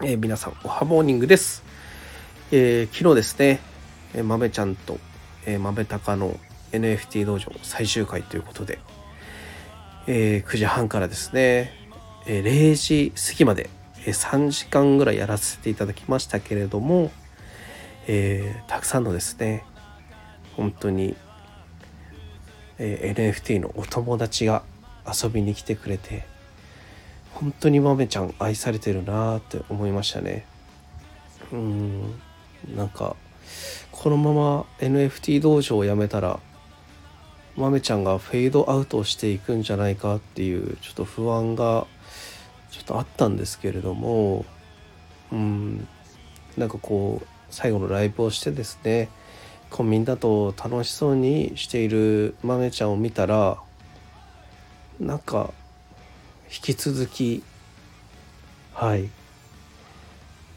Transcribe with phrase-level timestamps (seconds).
[0.00, 1.64] えー、皆さん、おはモーニングです。
[2.52, 3.58] えー、昨日ですね、
[4.14, 5.00] えー、豆ちゃんと、
[5.44, 6.38] えー、豆高の
[6.70, 8.78] NFT 道場最終回ということで、
[10.06, 11.72] えー、9時半からですね、
[12.28, 13.70] えー、0時過ぎまで、
[14.06, 17.10] えー、3時間ぐらいやらせていただきましたけれども、
[18.06, 19.64] えー、たくさんのですね、
[20.56, 21.16] 本当に、
[22.78, 24.62] えー、NFT のお友達が
[25.12, 26.24] 遊びに来てくれて、
[27.34, 30.46] 本当に豆ちゃん愛されてるなーって思いましたね。
[31.52, 32.20] うん。
[32.74, 33.16] なんか
[33.92, 36.40] このまま NFT 道場をやめたら
[37.56, 41.86] 豆ちゃんがフェードアウトしていくんじゃないかっていうちょっと不安が
[42.70, 44.44] ちょっとあったんですけれども
[45.32, 45.88] うん。
[46.56, 49.08] なんかこう最後のライブをしてですね
[49.70, 53.58] コンビニだと楽しそうにしている豆ちゃんを見たら
[54.98, 55.52] なんか
[56.50, 57.42] 引き続き
[58.74, 59.10] はい。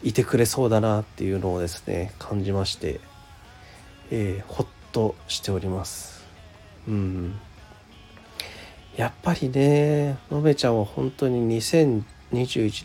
[0.03, 3.00] いてくれそうだなっていうのをですね感じまして、
[4.09, 6.23] えー、ほっとしております。
[6.88, 7.39] うん。
[8.95, 12.03] やっぱりねのべちゃんは本当に2021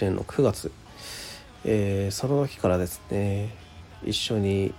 [0.00, 0.72] 年の9月、
[1.64, 3.54] えー、その時からですね
[4.04, 4.72] 一緒に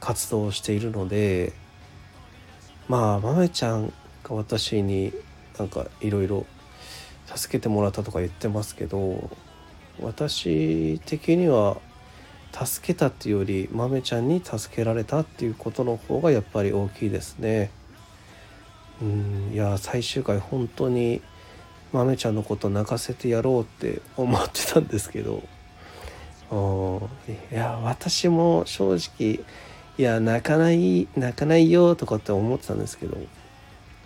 [0.00, 1.52] 活動しているので
[2.88, 5.12] まあ豆ちゃんが私に
[5.58, 6.46] なんかいろいろ
[7.34, 9.30] 助けてもらったとか言ってますけど
[10.00, 11.78] 私的には
[12.52, 17.70] 助けたっていうより豆ちゃんに助けられたっていうことの方がやっぱり大きいですね。
[19.00, 21.22] うんいや最終回本当に
[21.92, 25.42] 豆ちゃんのこと泣かせてやろうって思ってたんですけど
[27.52, 29.44] いや私も正直
[29.98, 33.16] いや泣かない泣かないよとかって思ってたんですけど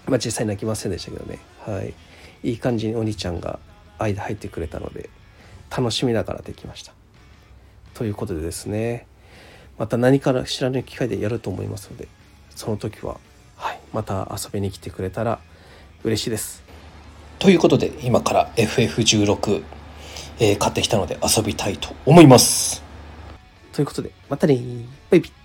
[0.06, 1.94] まあ実際泣きませんでしたけどねはい。
[2.42, 3.58] いい感じにお兄ちゃんが
[3.98, 5.10] 間入ってくれたので
[5.74, 6.92] 楽しみながらできました。
[7.94, 9.06] ということでですね
[9.78, 12.08] また何から知らない機会でやると思いますので
[12.54, 13.18] その時は、
[13.56, 15.40] はい、また遊びに来てくれたら
[16.04, 16.62] 嬉しいです。
[17.38, 19.62] ということで今から FF16、
[20.40, 22.82] えー、買ってきたので遊びたいと思います。
[23.72, 24.58] ということでまたね
[25.10, 25.41] バイビー